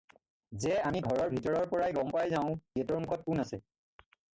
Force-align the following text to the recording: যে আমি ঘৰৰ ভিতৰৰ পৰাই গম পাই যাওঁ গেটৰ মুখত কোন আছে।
যে 0.65 0.73
আমি 0.89 1.01
ঘৰৰ 1.09 1.29
ভিতৰৰ 1.35 1.69
পৰাই 1.75 1.95
গম 2.01 2.13
পাই 2.19 2.35
যাওঁ 2.35 2.59
গেটৰ 2.81 3.07
মুখত 3.09 3.29
কোন 3.31 3.49
আছে। 3.49 3.67